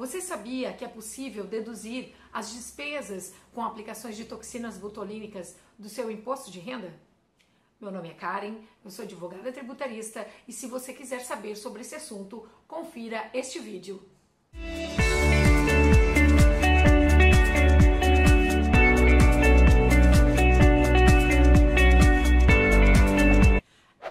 [0.00, 6.10] Você sabia que é possível deduzir as despesas com aplicações de toxinas botulínicas do seu
[6.10, 6.98] imposto de renda?
[7.78, 11.94] Meu nome é Karen, eu sou advogada tributarista e se você quiser saber sobre esse
[11.94, 14.02] assunto, confira este vídeo.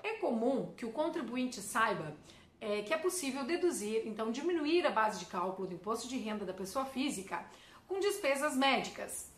[0.04, 2.16] É comum que o contribuinte saiba
[2.62, 6.46] é, que é possível deduzir, então diminuir a base de cálculo do imposto de renda
[6.46, 7.45] da pessoa física
[7.88, 9.32] com despesas médicas.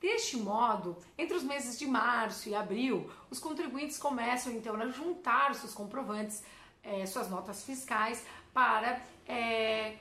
[0.00, 5.54] Deste modo, entre os meses de março e abril, os contribuintes começam então a juntar
[5.54, 6.44] seus comprovantes,
[6.82, 9.96] é, suas notas fiscais, para é,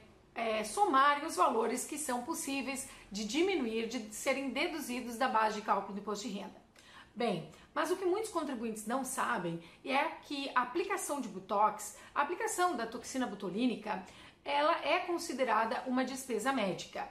[0.64, 5.96] somarem os valores que são possíveis de diminuir, de serem deduzidos da base de cálculo
[5.96, 6.67] do imposto de renda.
[7.18, 12.22] Bem, mas o que muitos contribuintes não sabem é que a aplicação de Botox, a
[12.22, 14.06] aplicação da toxina botulínica,
[14.46, 17.10] ela é considerada uma despesa médica.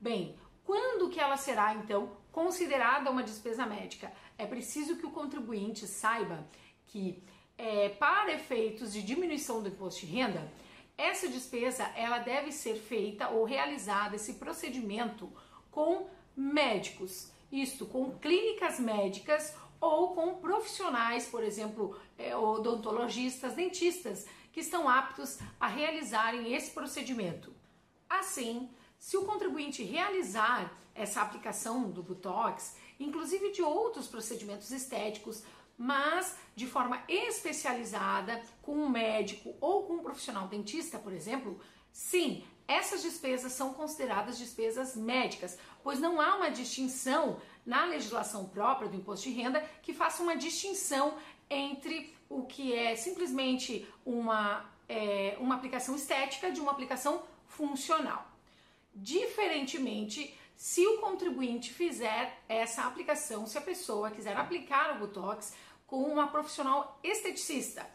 [0.00, 0.34] Bem,
[0.64, 4.10] quando que ela será então considerada uma despesa médica?
[4.38, 6.48] É preciso que o contribuinte saiba
[6.86, 7.22] que
[7.58, 10.50] é, para efeitos de diminuição do imposto de renda,
[10.96, 15.30] essa despesa ela deve ser feita ou realizada esse procedimento
[15.70, 24.60] com médicos isto com clínicas médicas ou com profissionais, por exemplo, é, odontologistas, dentistas, que
[24.60, 27.52] estão aptos a realizarem esse procedimento.
[28.08, 35.42] Assim, se o contribuinte realizar essa aplicação do Botox, inclusive de outros procedimentos estéticos,
[35.82, 41.60] mas de forma especializada, com um médico ou com um profissional dentista, por exemplo,
[41.92, 48.88] sim, essas despesas são consideradas despesas médicas, pois não há uma distinção na legislação própria
[48.88, 51.18] do imposto de renda que faça uma distinção
[51.50, 58.24] entre o que é simplesmente uma, é, uma aplicação estética de uma aplicação funcional.
[58.94, 65.52] Diferentemente, se o contribuinte fizer essa aplicação, se a pessoa quiser aplicar o Botox
[65.92, 67.86] com uma profissional esteticista,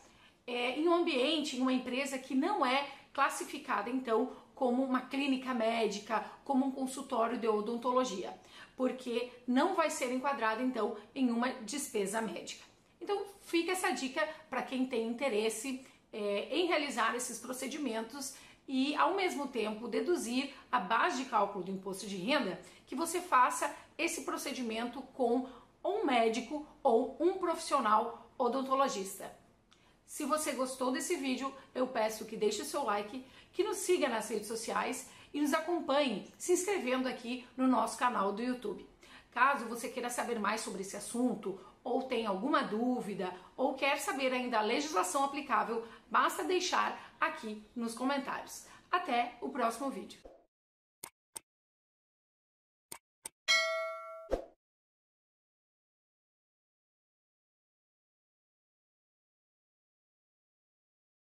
[0.45, 5.51] é, em um ambiente, em uma empresa que não é classificada então como uma clínica
[5.51, 8.39] médica, como um consultório de odontologia,
[8.75, 12.63] porque não vai ser enquadrado então em uma despesa médica.
[13.01, 15.83] Então fica essa dica para quem tem interesse
[16.13, 18.35] é, em realizar esses procedimentos
[18.67, 23.19] e ao mesmo tempo deduzir a base de cálculo do imposto de renda, que você
[23.19, 25.49] faça esse procedimento com
[25.87, 29.31] um médico ou um profissional odontologista.
[30.05, 34.29] Se você gostou desse vídeo, eu peço que deixe seu like, que nos siga nas
[34.29, 38.87] redes sociais e nos acompanhe se inscrevendo aqui no nosso canal do YouTube.
[39.31, 44.33] Caso você queira saber mais sobre esse assunto, ou tenha alguma dúvida, ou quer saber
[44.33, 48.65] ainda a legislação aplicável, basta deixar aqui nos comentários.
[48.91, 50.36] Até o próximo vídeo.